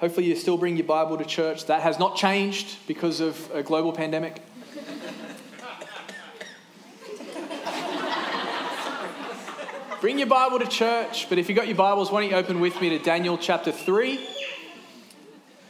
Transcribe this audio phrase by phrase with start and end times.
[0.00, 1.66] Hopefully, you still bring your Bible to church.
[1.66, 4.40] That has not changed because of a global pandemic.
[10.00, 12.60] bring your Bible to church, but if you've got your Bibles, why don't you open
[12.60, 14.26] with me to Daniel chapter 3?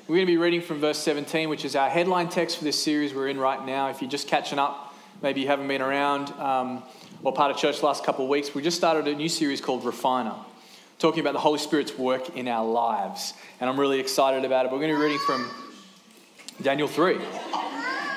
[0.06, 2.80] We're going to be reading from verse 17, which is our headline text for this
[2.80, 3.88] series we're in right now.
[3.88, 6.84] If you're just catching up, maybe you haven't been around um,
[7.24, 9.60] or part of church the last couple of weeks, we just started a new series
[9.60, 10.36] called Refiner
[11.00, 13.32] talking about the Holy Spirit's work in our lives.
[13.58, 14.72] And I'm really excited about it.
[14.72, 15.50] We're going to be reading from
[16.60, 17.18] Daniel 3.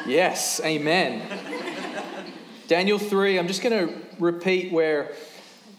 [0.05, 1.21] Yes, amen.
[2.67, 5.13] Daniel 3, I'm just going to repeat where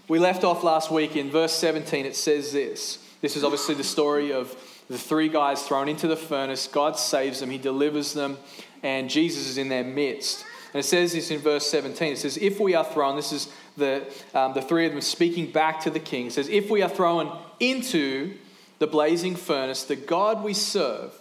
[0.09, 2.07] we left off last week in verse 17.
[2.07, 2.99] It says this.
[3.21, 4.57] This is obviously the story of
[4.89, 6.67] the three guys thrown into the furnace.
[6.67, 8.39] God saves them, He delivers them,
[8.83, 10.47] and Jesus is in their midst.
[10.75, 12.15] And it says this in verse 17.
[12.15, 15.53] It says, If we are thrown, this is the, um, the three of them speaking
[15.53, 16.27] back to the king.
[16.27, 18.35] It says, If we are thrown into
[18.81, 21.13] the blazing furnace, the God we serve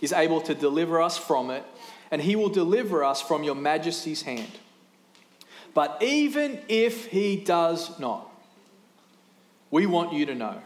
[0.00, 1.64] is able to deliver us from it,
[2.12, 4.52] and he will deliver us from your majesty's hand.
[5.74, 8.30] But even if he does not,
[9.72, 10.62] we want you to know,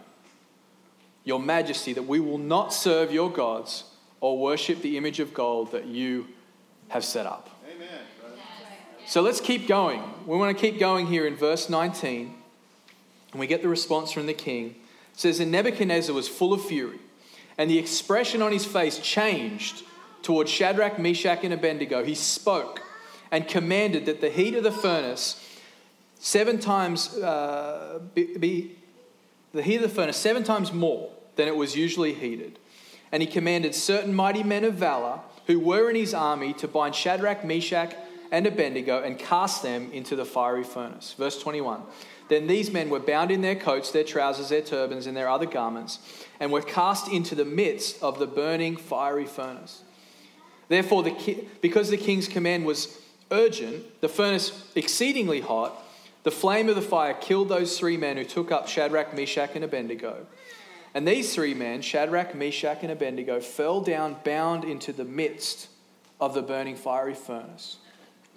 [1.25, 3.85] your majesty, that we will not serve your gods
[4.21, 6.29] or worship the image of gold that you
[6.89, 7.49] have set up.
[9.07, 10.03] So let's keep going.
[10.27, 12.35] We want to keep going here in verse 19.
[13.33, 14.77] And we get the response from the king.
[15.13, 16.99] It says, And Nebuchadnezzar was full of fury,
[17.59, 19.83] and the expression on his face changed
[20.23, 22.03] towards Shadrach, Meshach, and Abednego.
[22.03, 22.81] He spoke
[23.31, 25.41] and commanded that the heat of the furnace
[26.19, 28.77] seven times uh, be, be
[29.53, 32.59] the heat of the furnace seven times more than it was usually heated.
[33.13, 36.95] And he commanded certain mighty men of valor who were in his army to bind
[36.95, 37.95] Shadrach, Meshach,
[38.35, 41.15] and Abednego and cast them into the fiery furnace.
[41.17, 41.83] Verse 21.
[42.29, 45.47] Then these men were bound in their coats, their trousers, their turbans, and their other
[45.47, 46.01] garments,
[46.41, 49.85] and were cast into the midst of the burning fiery furnace.
[50.67, 52.99] Therefore, the because the king's command was
[53.31, 55.81] urgent, the furnace exceedingly hot,
[56.25, 59.63] the flame of the fire killed those three men who took up Shadrach, Meshach, and
[59.63, 60.27] Abednego.
[60.93, 65.69] And these three men, Shadrach, Meshach, and Abednego, fell down bound into the midst
[66.21, 67.77] of the burning fiery furnace.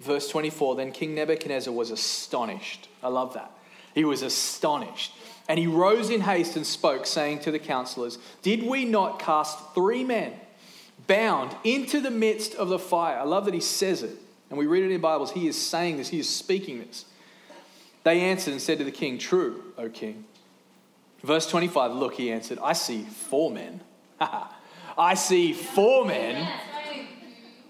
[0.00, 2.88] Verse 24 Then King Nebuchadnezzar was astonished.
[3.02, 3.52] I love that.
[3.94, 5.12] He was astonished.
[5.48, 9.74] And he rose in haste and spoke, saying to the counselors, Did we not cast
[9.74, 10.34] three men
[11.06, 13.18] bound into the midst of the fire?
[13.18, 14.16] I love that he says it.
[14.50, 15.32] And we read it in Bibles.
[15.32, 17.06] He is saying this, he is speaking this.
[18.04, 20.24] They answered and said to the king, True, O king.
[21.22, 23.80] Verse 25 Look, he answered, I see four men.
[24.98, 26.48] I see four men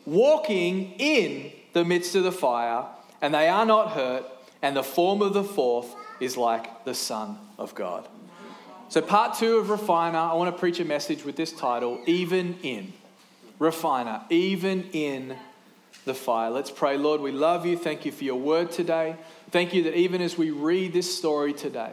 [0.05, 2.85] walking in the midst of the fire,
[3.23, 4.25] and they are not hurt,
[4.63, 8.09] and the form of the fourth is like the Son of God.
[8.89, 12.59] So, part two of Refiner, I want to preach a message with this title Even
[12.63, 12.93] in.
[13.59, 15.37] Refiner, even in
[16.05, 16.51] the fire.
[16.51, 16.97] Let's pray.
[16.97, 17.77] Lord, we love you.
[17.77, 19.17] Thank you for your word today.
[19.51, 21.93] Thank you that even as we read this story today,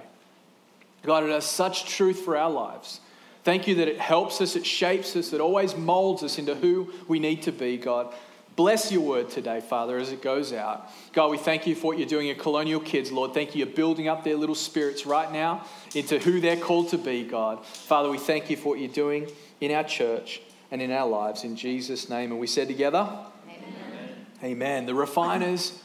[1.04, 3.00] God, it has such truth for our lives.
[3.44, 6.92] Thank you that it helps us, it shapes us, it always molds us into who
[7.08, 8.14] we need to be, God.
[8.56, 10.90] Bless your word today, Father, as it goes out.
[11.12, 13.34] God, we thank you for what you're doing in colonial kids, Lord.
[13.34, 16.98] Thank you, you're building up their little spirits right now into who they're called to
[16.98, 17.66] be, God.
[17.66, 19.30] Father, we thank you for what you're doing
[19.60, 21.44] in our church and in our lives.
[21.44, 22.32] In Jesus' name.
[22.32, 23.10] And we said together,
[23.50, 24.26] Amen.
[24.42, 24.86] Amen.
[24.86, 25.82] The refiner's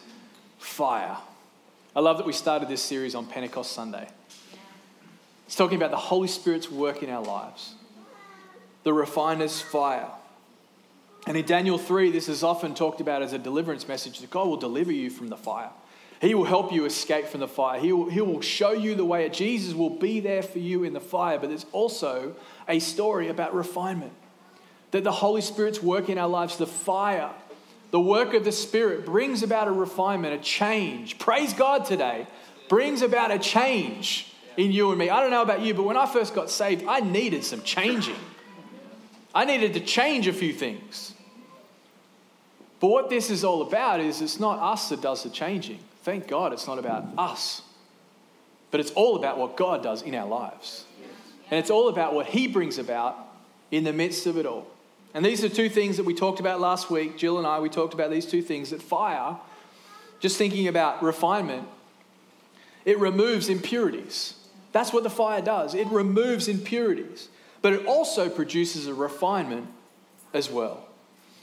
[0.59, 1.17] fire.
[1.97, 4.09] I love that we started this series on Pentecost Sunday.
[5.47, 7.75] It's talking about the Holy Spirit's work in our lives.
[8.85, 10.07] The refiner's fire.
[11.27, 14.49] And in Daniel 3, this is often talked about as a deliverance message that God
[14.49, 15.71] will deliver you from the fire.
[16.21, 17.81] He will help you escape from the fire.
[17.81, 19.29] He will, he will show you the way.
[19.31, 21.39] Jesus will be there for you in the fire.
[21.39, 22.35] But there's also
[22.69, 24.13] a story about refinement
[24.91, 27.31] that the Holy Spirit's work in our lives, the fire,
[27.91, 31.19] the work of the Spirit brings about a refinement, a change.
[31.19, 32.27] Praise God today,
[32.69, 35.11] brings about a change in you and me.
[35.11, 38.17] I don't know about you, but when I first got saved, I needed some changing.
[39.35, 41.15] I needed to change a few things.
[42.81, 45.79] But what this is all about is it's not us that does the changing.
[46.03, 47.63] Thank God it's not about us.
[48.71, 50.87] But it's all about what God does in our lives.
[51.51, 53.17] And it's all about what He brings about
[53.71, 54.67] in the midst of it all.
[55.13, 57.19] And these are two things that we talked about last week.
[57.19, 59.37] Jill and I, we talked about these two things that fire,
[60.21, 61.67] just thinking about refinement,
[62.85, 64.35] it removes impurities.
[64.73, 65.75] That's what the fire does.
[65.75, 67.29] It removes impurities,
[67.63, 69.69] but it also produces a refinement
[70.33, 70.87] as well.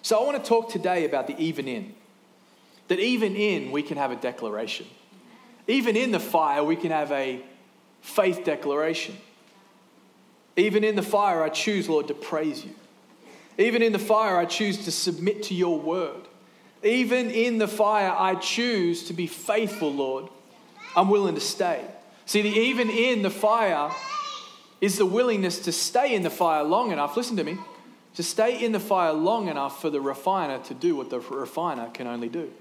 [0.02, 1.94] So I want to talk today about the even in.
[2.88, 4.88] That even in, we can have a declaration.
[5.68, 7.42] Even in the fire, we can have a
[8.02, 9.18] faith declaration.
[10.56, 12.74] Even in the fire, I choose, Lord, to praise you.
[13.58, 16.22] Even in the fire, I choose to submit to your word.
[16.84, 20.30] Even in the fire, I choose to be faithful, Lord.
[20.96, 21.84] I'm willing to stay.
[22.26, 23.92] See, the even in the fire
[24.82, 27.18] is the willingness to stay in the fire long enough.
[27.18, 27.58] Listen to me.
[28.16, 31.90] To stay in the fire long enough for the refiner to do what the refiner
[31.94, 32.52] can only do.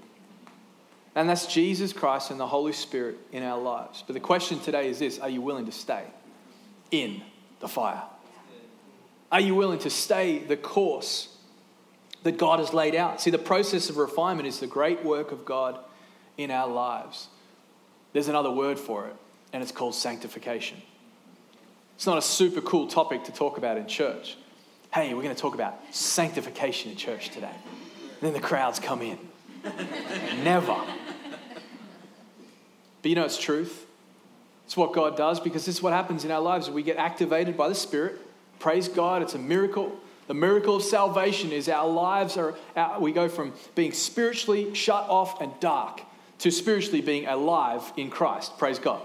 [1.15, 4.03] And that's Jesus Christ and the Holy Spirit in our lives.
[4.05, 6.03] But the question today is this Are you willing to stay
[6.91, 7.21] in
[7.59, 8.03] the fire?
[9.31, 11.35] Are you willing to stay the course
[12.23, 13.19] that God has laid out?
[13.19, 15.79] See, the process of refinement is the great work of God
[16.37, 17.27] in our lives.
[18.13, 19.15] There's another word for it
[19.53, 20.81] and it's called sanctification.
[21.97, 24.37] It's not a super cool topic to talk about in church.
[24.93, 27.49] Hey, we're going to talk about sanctification in church today.
[27.49, 29.17] And then the crowds come in.
[30.43, 30.77] Never.
[33.01, 33.87] But you know it's truth.
[34.65, 36.69] It's what God does because this is what happens in our lives.
[36.69, 38.21] We get activated by the Spirit.
[38.59, 39.91] Praise God, it's a miracle.
[40.27, 42.53] The miracle of salvation is our lives are,
[42.99, 46.01] we go from being spiritually shut off and dark
[46.39, 48.59] to spiritually being alive in Christ.
[48.59, 49.01] Praise God.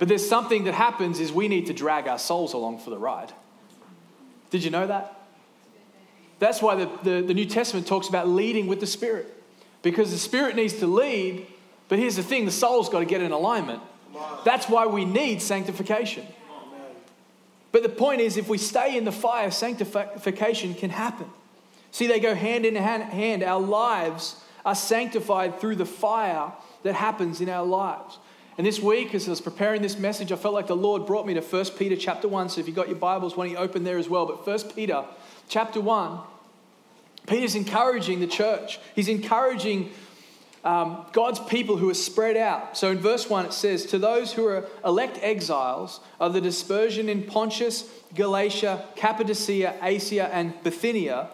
[0.00, 2.98] But there's something that happens is we need to drag our souls along for the
[2.98, 3.32] ride.
[4.48, 5.20] Did you know that?
[6.38, 9.26] That's why the, the, the, New Testament talks about leading with the Spirit.
[9.82, 11.46] Because the Spirit needs to lead,
[11.88, 13.82] but here's the thing the soul's got to get in alignment.
[14.42, 16.26] That's why we need sanctification.
[17.70, 21.26] But the point is, if we stay in the fire, sanctification can happen.
[21.90, 23.42] See, they go hand in hand.
[23.42, 26.52] Our lives are sanctified through the fire
[26.84, 28.18] that happens in our lives.
[28.60, 31.26] And this week, as I was preparing this message, I felt like the Lord brought
[31.26, 32.50] me to 1 Peter chapter 1.
[32.50, 34.26] So if you've got your Bibles, why don't you open there as well?
[34.26, 35.02] But 1 Peter
[35.48, 36.18] chapter 1,
[37.26, 38.78] Peter's encouraging the church.
[38.94, 39.88] He's encouraging
[40.62, 42.76] um, God's people who are spread out.
[42.76, 47.08] So in verse 1, it says, To those who are elect exiles of the dispersion
[47.08, 51.30] in Pontus, Galatia, Cappadocia, Asia, and Bithynia.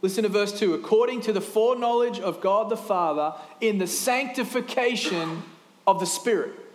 [0.00, 5.42] Listen to verse 2 according to the foreknowledge of God the Father in the sanctification
[5.84, 6.66] of the Spirit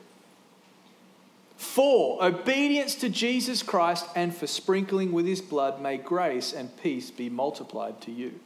[1.57, 7.11] for obedience to Jesus Christ and for sprinkling with his blood, may grace and peace
[7.11, 8.39] be multiplied to you.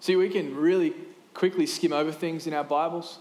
[0.00, 0.94] See, we can really
[1.34, 3.18] quickly skim over things in our Bibles.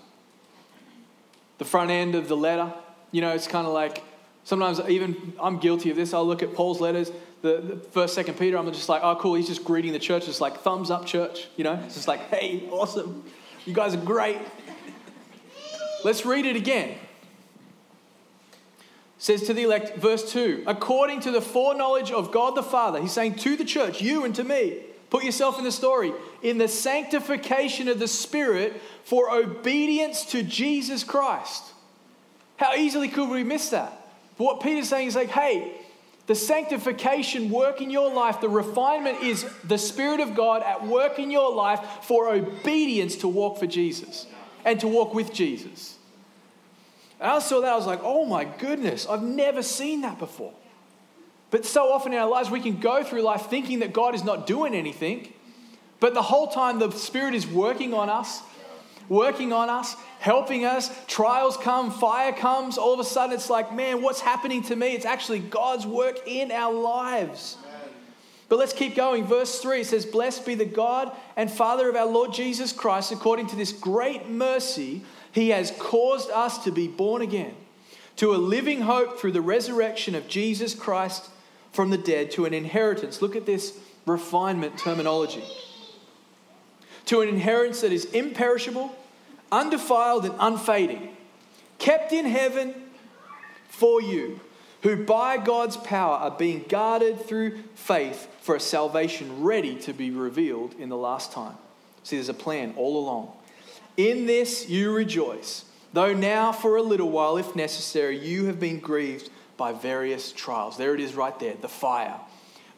[1.58, 2.74] The front end of the letter,
[3.12, 4.04] you know, it's kind of like
[4.44, 6.14] sometimes even I'm guilty of this.
[6.14, 7.12] I'll look at Paul's letters,
[7.42, 10.28] the, the first, second Peter, I'm just like, oh, cool, he's just greeting the church.
[10.28, 11.80] It's like, thumbs up, church, you know?
[11.86, 13.24] It's just like, hey, awesome.
[13.66, 14.40] You guys are great.
[16.04, 16.98] Let's read it again
[19.22, 23.12] says to the elect, verse 2, according to the foreknowledge of God the Father, he's
[23.12, 24.80] saying to the church, you and to me,
[25.12, 31.04] put yourself in the story, in the sanctification of the Spirit for obedience to Jesus
[31.04, 31.64] Christ.
[32.58, 33.92] How easily could we miss that?
[34.40, 35.72] But what Peter's saying is like, hey,
[36.26, 41.20] the sanctification work in your life, the refinement is the Spirit of God at work
[41.20, 44.26] in your life for obedience to walk for Jesus
[44.66, 46.00] and to walk with Jesus.
[47.22, 50.54] And I saw that, I was like, oh my goodness, I've never seen that before.
[51.52, 54.24] But so often in our lives, we can go through life thinking that God is
[54.24, 55.32] not doing anything,
[56.00, 58.42] but the whole time the Spirit is working on us,
[59.08, 60.90] working on us, helping us.
[61.06, 62.80] Trials come, fire comes.
[62.80, 64.96] All of a sudden, it's like, man, what's happening to me?
[64.96, 67.58] It's actually God's work in our lives.
[68.50, 69.26] But let's keep going.
[69.26, 73.48] Verse 3 says, Blessed be the God and Father of our Lord Jesus Christ, according
[73.48, 77.56] to this great mercy he has caused us to be born again
[78.18, 81.30] to a living hope through the resurrection of Jesus Christ
[81.72, 83.22] from the dead to an inheritance.
[83.22, 85.44] Look at this refinement terminology.
[87.06, 88.96] To an inheritance that is imperishable,
[89.52, 91.16] undefiled, and unfading,
[91.80, 92.76] kept in heaven
[93.68, 94.40] for you,
[94.84, 100.12] who by God's power are being guarded through faith for a salvation ready to be
[100.12, 101.56] revealed in the last time.
[102.04, 103.34] See, there's a plan all along.
[103.98, 108.80] In this you rejoice, though now for a little while, if necessary, you have been
[108.80, 110.78] grieved by various trials.
[110.78, 112.20] There it is right there, the fire.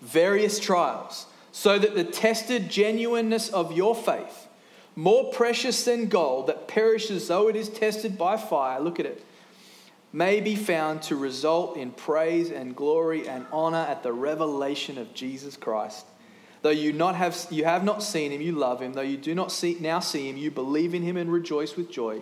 [0.02, 4.48] Various trials, so that the tested genuineness of your faith,
[4.96, 9.24] more precious than gold that perishes though it is tested by fire, look at it,
[10.12, 15.14] may be found to result in praise and glory and honor at the revelation of
[15.14, 16.06] Jesus Christ.
[16.64, 18.94] Though you, not have, you have not seen him, you love him.
[18.94, 21.92] Though you do not see, now see him, you believe in him and rejoice with
[21.92, 22.22] joy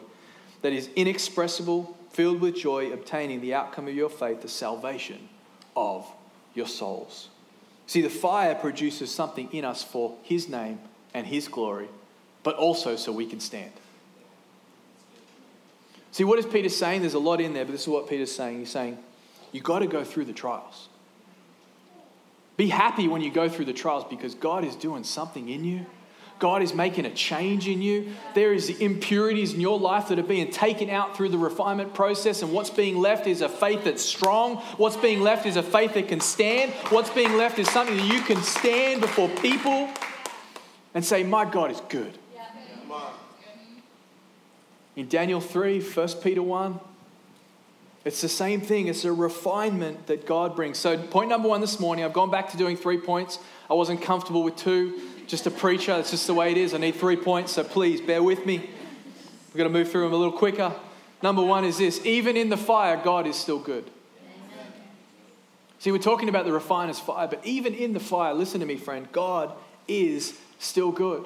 [0.63, 5.29] that is inexpressible, filled with joy, obtaining the outcome of your faith, the salvation
[5.75, 6.07] of
[6.55, 7.29] your souls.
[7.85, 10.79] See, the fire produces something in us for his name
[11.13, 11.87] and his glory,
[12.41, 13.71] but also so we can stand.
[16.11, 17.01] See, what is Peter saying?
[17.01, 18.59] There's a lot in there, but this is what Peter's saying.
[18.59, 18.97] He's saying,
[19.51, 20.89] you've got to go through the trials.
[22.57, 25.85] Be happy when you go through the trials because God is doing something in you.
[26.41, 28.13] God is making a change in you.
[28.33, 32.41] There is impurities in your life that are being taken out through the refinement process,
[32.41, 34.57] and what's being left is a faith that's strong.
[34.77, 36.71] What's being left is a faith that can stand.
[36.89, 39.87] What's being left is something that you can stand before people
[40.95, 42.17] and say, My God is good.
[44.95, 46.79] In Daniel 3, 1 Peter 1,
[48.03, 48.87] it's the same thing.
[48.87, 50.77] It's a refinement that God brings.
[50.79, 53.37] So, point number one this morning, I've gone back to doing three points.
[53.69, 54.99] I wasn't comfortable with two.
[55.27, 56.73] Just a preacher, that's just the way it is.
[56.73, 58.57] I need three points, so please bear with me.
[58.57, 60.73] We're going to move through them a little quicker.
[61.21, 63.89] Number one is this even in the fire, God is still good.
[65.79, 68.77] See, we're talking about the refiner's fire, but even in the fire, listen to me,
[68.77, 69.51] friend, God
[69.87, 71.25] is still good.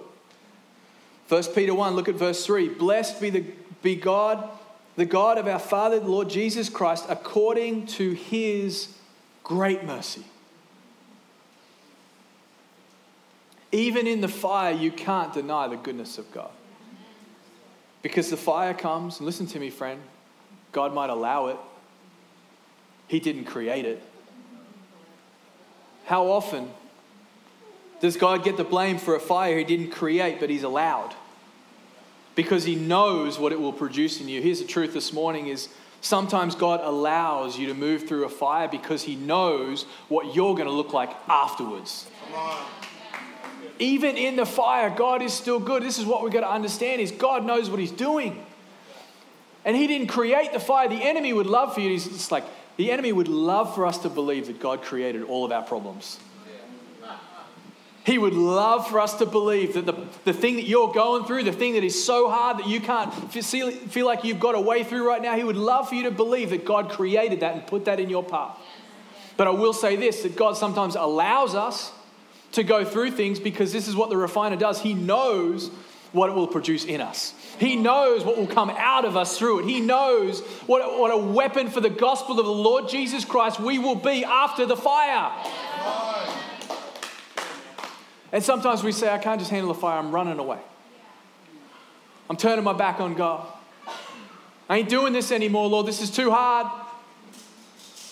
[1.27, 2.69] 1 Peter 1, look at verse 3.
[2.69, 3.45] Blessed be, the,
[3.81, 4.49] be God,
[4.95, 8.95] the God of our Father, the Lord Jesus Christ, according to his
[9.43, 10.23] great mercy.
[13.71, 16.51] Even in the fire, you can't deny the goodness of God.
[18.01, 19.99] Because the fire comes, and listen to me, friend,
[20.71, 21.57] God might allow it,
[23.07, 24.01] He didn't create it.
[26.05, 26.69] How often
[27.99, 31.13] does God get the blame for a fire He didn't create, but He's allowed?
[32.35, 34.41] Because He knows what it will produce in you.
[34.41, 35.69] Here's the truth this morning is
[36.01, 40.67] sometimes God allows you to move through a fire because He knows what you're going
[40.67, 42.07] to look like afterwards.
[43.79, 45.83] Even in the fire, God is still good.
[45.83, 48.45] This is what we've got to understand is God knows what he's doing.
[49.65, 50.87] And he didn't create the fire.
[50.87, 51.93] The enemy would love for you.
[51.93, 52.45] It's like,
[52.77, 56.19] the enemy would love for us to believe that God created all of our problems.
[58.05, 59.95] He would love for us to believe that the,
[60.25, 63.11] the thing that you're going through, the thing that is so hard that you can't
[63.31, 66.03] feel, feel like you've got a way through right now, He would love for you
[66.03, 68.57] to believe that God created that and put that in your path.
[69.37, 71.91] But I will say this that God sometimes allows us
[72.51, 74.79] to go through things because this is what the refiner does.
[74.79, 75.71] He knows
[76.11, 77.33] what it will produce in us.
[77.59, 79.65] He knows what will come out of us through it.
[79.65, 83.79] He knows what, what a weapon for the gospel of the Lord Jesus Christ we
[83.79, 85.31] will be after the fire.
[88.35, 90.59] And sometimes we say, I can't just handle the fire, I'm running away.
[92.29, 93.47] I'm turning my back on God.
[94.67, 95.85] I ain't doing this anymore, Lord.
[95.85, 96.67] This is too hard.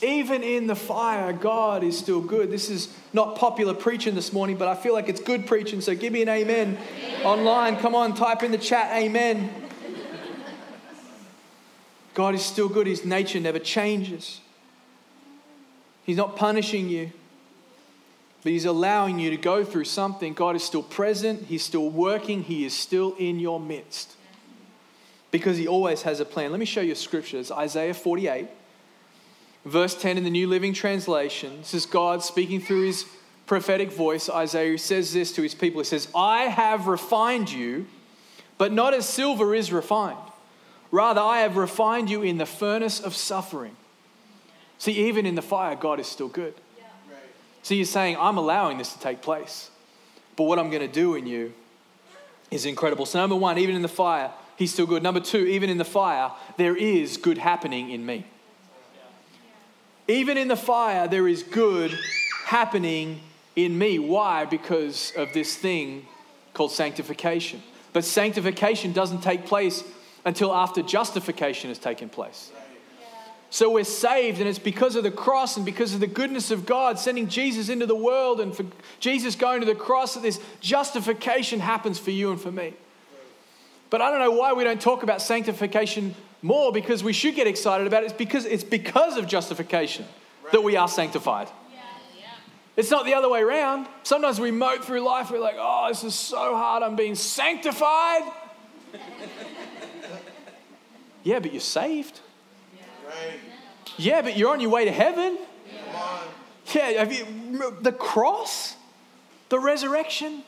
[0.02, 2.50] Even in the fire, God is still good.
[2.50, 5.82] This is not popular preaching this morning, but I feel like it's good preaching.
[5.82, 7.26] So give me an amen, amen.
[7.26, 7.76] online.
[7.76, 9.50] Come on, type in the chat, amen.
[12.14, 12.88] God is still good.
[12.88, 14.40] His nature never changes.
[16.06, 17.12] He's not punishing you,
[18.44, 20.34] but He's allowing you to go through something.
[20.34, 21.46] God is still present.
[21.46, 22.44] He's still working.
[22.44, 24.14] He is still in your midst
[25.32, 26.52] because He always has a plan.
[26.52, 28.48] Let me show you scriptures Isaiah 48
[29.66, 31.58] verse 10 in the New Living Translation.
[31.60, 33.06] This is God speaking through his
[33.46, 34.30] prophetic voice.
[34.30, 37.88] Isaiah says this to his people He says, I have refined you,
[38.58, 40.18] but not as silver is refined.
[40.92, 43.76] Rather, I have refined you in the furnace of suffering.
[44.78, 46.54] See, even in the fire, God is still good.
[47.64, 49.72] See, he's saying, I'm allowing this to take place.
[50.36, 51.54] But what I'm going to do in you
[52.52, 53.06] is incredible.
[53.06, 55.02] So, number one, even in the fire, he's still good.
[55.02, 58.26] Number two, even in the fire, there is good happening in me.
[60.08, 61.98] Even in the fire, there is good
[62.46, 63.22] happening
[63.56, 63.98] in me.
[63.98, 64.44] Why?
[64.44, 66.06] Because of this thing
[66.54, 67.64] called sanctification.
[67.94, 69.84] But sanctification doesn't take place
[70.26, 72.52] until after justification has taken place.
[73.54, 76.66] So we're saved, and it's because of the cross and because of the goodness of
[76.66, 78.66] God sending Jesus into the world and for
[79.00, 82.74] Jesus going to the cross that this justification happens for you and for me.
[83.92, 87.46] But I don't know why we don't talk about sanctification more because we should get
[87.46, 88.08] excited about it.
[88.08, 90.06] It's because it's because of justification
[90.52, 91.48] that we are sanctified.
[92.76, 93.86] It's not the other way around.
[94.02, 98.24] Sometimes we mope through life, we're like, oh, this is so hard, I'm being sanctified.
[101.24, 102.20] yeah, but you're saved.
[103.98, 105.38] Yeah, but you're on your way to heaven.
[106.74, 107.26] Yeah, have you
[107.82, 108.76] the cross,
[109.50, 110.44] the resurrection?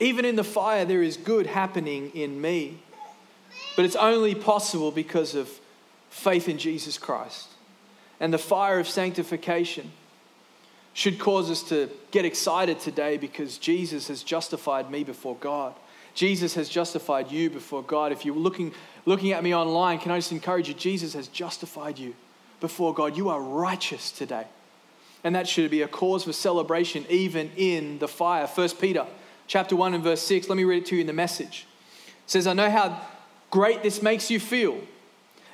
[0.00, 2.78] Even in the fire, there is good happening in me.
[3.76, 5.48] But it's only possible because of
[6.10, 7.48] faith in Jesus Christ
[8.20, 9.92] and the fire of sanctification
[10.92, 15.74] should cause us to get excited today because Jesus has justified me before God.
[16.14, 18.10] Jesus has justified you before God.
[18.10, 18.72] If you're looking,
[19.08, 20.74] looking at me online, can I just encourage you?
[20.74, 22.14] Jesus has justified you
[22.60, 23.16] before God.
[23.16, 24.44] You are righteous today.
[25.24, 28.46] And that should be a cause for celebration even in the fire.
[28.46, 29.06] First Peter
[29.46, 30.50] chapter 1 and verse 6.
[30.50, 31.66] Let me read it to you in the message.
[32.06, 33.00] It says, I know how
[33.50, 34.78] great this makes you feel,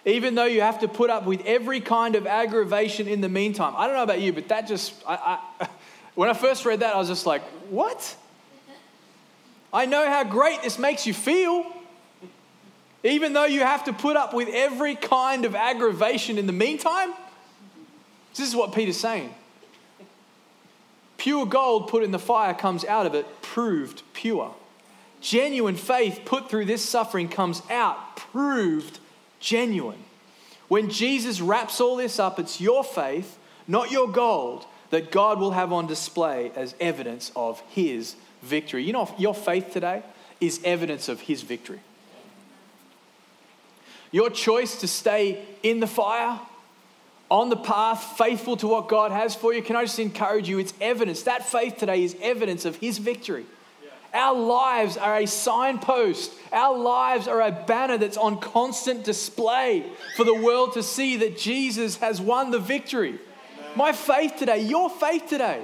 [0.04, 3.74] even though you have to put up with every kind of aggravation in the meantime.
[3.76, 5.68] I don't know about you, but that just, I, I,
[6.16, 8.16] when I first read that, I was just like, what?
[9.72, 11.64] I know how great this makes you feel,
[13.04, 17.12] even though you have to put up with every kind of aggravation in the meantime.
[18.34, 19.32] This is what Peter's saying.
[21.18, 24.54] Pure gold put in the fire comes out of it proved pure.
[25.20, 28.98] Genuine faith put through this suffering comes out proved
[29.38, 30.02] genuine.
[30.68, 35.52] When Jesus wraps all this up, it's your faith, not your gold, that God will
[35.52, 38.84] have on display as evidence of his victory.
[38.84, 40.02] You know, your faith today
[40.40, 41.80] is evidence of his victory.
[44.14, 46.38] Your choice to stay in the fire
[47.28, 50.60] on the path, faithful to what God has for you, can I just encourage you?
[50.60, 51.24] It's evidence.
[51.24, 53.44] That faith today is evidence of His victory.
[54.12, 56.30] Our lives are a signpost.
[56.52, 59.84] Our lives are a banner that's on constant display
[60.16, 63.18] for the world to see that Jesus has won the victory.
[63.74, 65.60] My faith today, your faith today,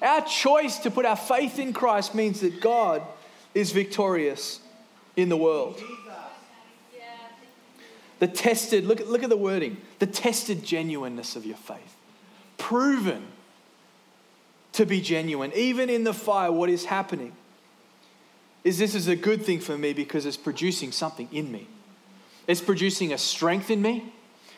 [0.00, 3.02] our choice to put our faith in Christ means that God
[3.56, 4.60] is victorious
[5.16, 5.82] in the world.
[8.18, 11.96] The tested, look, look at the wording, the tested genuineness of your faith.
[12.56, 13.26] Proven
[14.72, 15.52] to be genuine.
[15.54, 17.32] Even in the fire, what is happening
[18.64, 21.68] is this is a good thing for me because it's producing something in me.
[22.46, 24.12] It's producing a strength in me.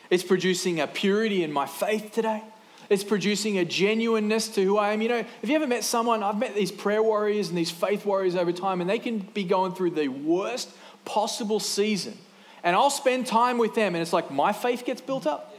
[0.09, 2.43] It's producing a purity in my faith today.
[2.89, 5.01] It's producing a genuineness to who I am.
[5.01, 6.23] You know, have you ever met someone?
[6.23, 9.43] I've met these prayer warriors and these faith warriors over time, and they can be
[9.43, 10.69] going through the worst
[11.05, 12.17] possible season
[12.63, 15.55] and I'll spend time with them, and it's like my faith gets built up.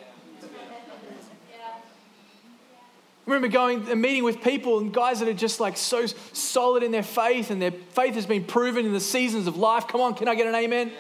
[3.25, 6.83] I remember going and meeting with people and guys that are just like so solid
[6.83, 9.87] in their faith, and their faith has been proven in the seasons of life.
[9.87, 10.89] Come on, can I get an amen?
[10.89, 10.95] amen.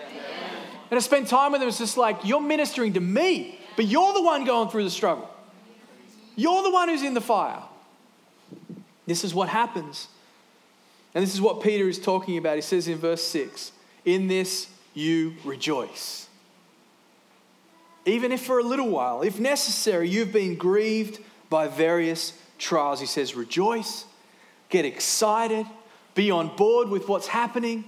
[0.90, 1.68] And I spend time with them.
[1.68, 5.28] It's just like you're ministering to me, but you're the one going through the struggle.
[6.36, 7.62] You're the one who's in the fire.
[9.06, 10.08] This is what happens.
[11.14, 12.56] And this is what Peter is talking about.
[12.56, 13.72] He says in verse 6
[14.04, 16.28] In this you rejoice.
[18.04, 23.00] Even if for a little while, if necessary, you've been grieved by various trials.
[23.00, 24.06] He says, rejoice,
[24.68, 25.66] get excited,
[26.14, 27.84] be on board with what's happening.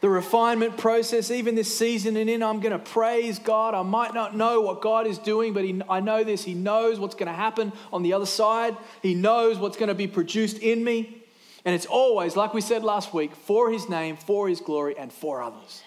[0.00, 3.74] The refinement process, even this season and in, I'm going to praise God.
[3.74, 6.44] I might not know what God is doing, but he, I know this.
[6.44, 8.76] He knows what's going to happen on the other side.
[9.02, 11.24] He knows what's going to be produced in me.
[11.64, 15.12] And it's always, like we said last week, for His name, for His glory, and
[15.12, 15.82] for others.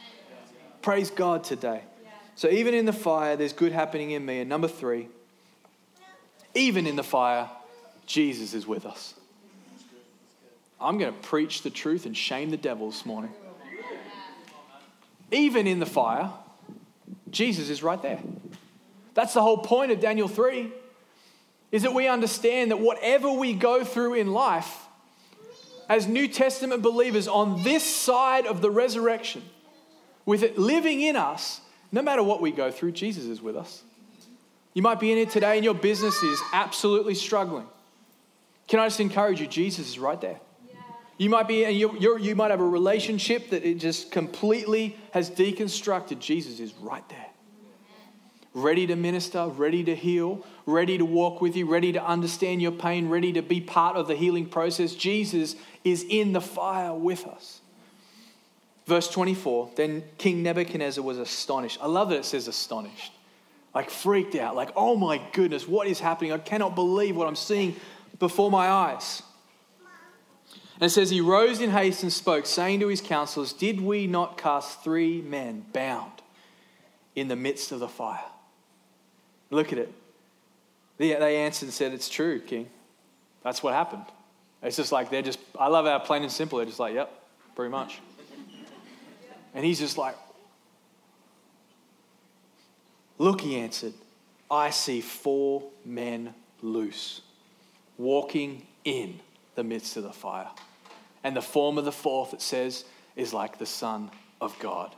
[0.81, 1.81] Praise God today.
[2.35, 4.39] So even in the fire, there's good happening in me.
[4.39, 5.07] And number three,
[6.55, 7.49] even in the fire,
[8.05, 9.13] Jesus is with us.
[10.79, 13.31] I'm going to preach the truth and shame the devil this morning.
[15.31, 16.31] Even in the fire,
[17.29, 18.19] Jesus is right there.
[19.13, 20.71] That's the whole point of Daniel 3
[21.71, 24.85] is that we understand that whatever we go through in life
[25.87, 29.41] as New Testament believers on this side of the resurrection,
[30.31, 31.59] with it living in us,
[31.91, 33.83] no matter what we go through, Jesus is with us.
[34.73, 37.65] You might be in here today and your business is absolutely struggling.
[38.69, 39.47] Can I just encourage you?
[39.47, 40.39] Jesus is right there.
[41.17, 45.29] You might be, and you you might have a relationship that it just completely has
[45.29, 46.19] deconstructed.
[46.19, 47.27] Jesus is right there.
[48.53, 52.71] Ready to minister, ready to heal, ready to walk with you, ready to understand your
[52.71, 54.95] pain, ready to be part of the healing process.
[54.95, 57.61] Jesus is in the fire with us.
[58.91, 61.77] Verse 24 Then King Nebuchadnezzar was astonished.
[61.82, 63.13] I love that it says astonished.
[63.73, 66.34] Like freaked out, like, oh my goodness, what is happening?
[66.34, 67.77] I cannot believe what I'm seeing
[68.19, 69.23] before my eyes.
[70.73, 74.08] And it says, He rose in haste and spoke, saying to his counselors, Did we
[74.08, 76.12] not cast three men bound
[77.15, 78.19] in the midst of the fire?
[79.51, 79.93] Look at it.
[80.97, 82.69] They answered and said, It's true, King.
[83.41, 84.04] That's what happened.
[84.62, 86.58] It's just like they're just, I love how plain and simple.
[86.58, 87.10] They're just like, Yep,
[87.56, 88.01] pretty much.
[89.53, 90.15] And he's just like,
[93.21, 93.93] Look, he answered,
[94.49, 96.33] I see four men
[96.63, 97.21] loose,
[97.99, 99.19] walking in
[99.53, 100.49] the midst of the fire.
[101.23, 102.83] And the form of the fourth, it says,
[103.15, 104.09] is like the Son
[104.41, 104.95] of God.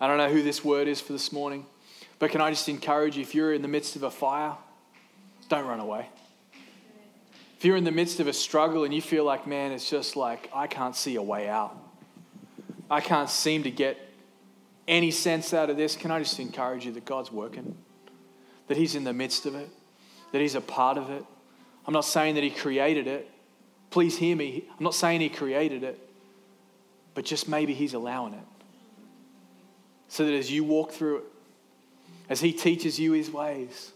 [0.00, 1.66] I don't know who this word is for this morning,
[2.20, 4.54] but can I just encourage you if you're in the midst of a fire,
[5.48, 6.06] don't run away.
[7.58, 10.14] If you're in the midst of a struggle and you feel like, man, it's just
[10.14, 11.76] like, I can't see a way out,
[12.90, 13.98] I can't seem to get
[14.86, 17.76] any sense out of this, can I just encourage you that God's working?
[18.68, 19.68] That He's in the midst of it,
[20.32, 21.24] that He's a part of it.
[21.86, 23.30] I'm not saying that He created it.
[23.90, 24.64] Please hear me.
[24.70, 25.98] I'm not saying He created it,
[27.14, 28.44] but just maybe He's allowing it.
[30.08, 31.24] So that as you walk through it,
[32.28, 33.92] as He teaches you His ways,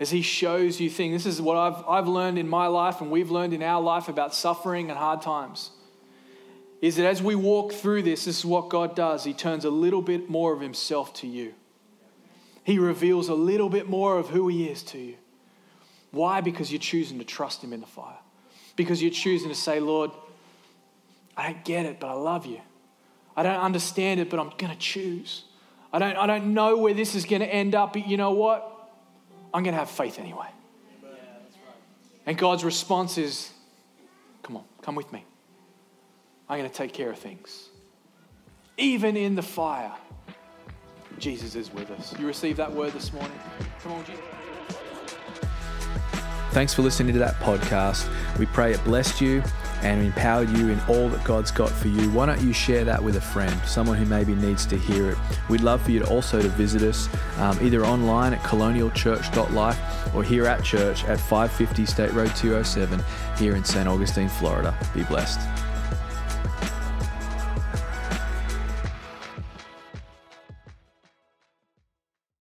[0.00, 1.24] as He shows you things.
[1.24, 4.08] This is what I've, I've learned in my life and we've learned in our life
[4.08, 5.70] about suffering and hard times.
[6.80, 9.24] Is that as we walk through this, this is what God does.
[9.24, 11.54] He turns a little bit more of Himself to you.
[12.62, 15.16] He reveals a little bit more of who He is to you.
[16.10, 16.40] Why?
[16.40, 18.18] Because you're choosing to trust Him in the fire.
[18.76, 20.10] Because you're choosing to say, Lord,
[21.36, 22.60] I don't get it, but I love you.
[23.36, 25.44] I don't understand it, but I'm going to choose.
[25.92, 28.32] I don't, I don't know where this is going to end up, but you know
[28.32, 28.90] what?
[29.54, 30.46] I'm going to have faith anyway.
[31.02, 31.18] Yeah, right.
[32.26, 33.50] And God's response is,
[34.42, 35.24] come on, come with me.
[36.48, 37.68] I'm going to take care of things.
[38.78, 39.92] Even in the fire,
[41.18, 42.14] Jesus is with us.
[42.18, 43.38] You received that word this morning?
[43.82, 44.24] Come on, Jesus.
[46.52, 48.08] Thanks for listening to that podcast.
[48.38, 49.42] We pray it blessed you
[49.82, 52.10] and empowered you in all that God's got for you.
[52.10, 55.18] Why don't you share that with a friend, someone who maybe needs to hear it?
[55.50, 57.08] We'd love for you to also to visit us
[57.38, 63.04] um, either online at colonialchurch.life or here at church at 550 State Road 207
[63.36, 63.86] here in St.
[63.86, 64.74] Augustine, Florida.
[64.94, 65.40] Be blessed.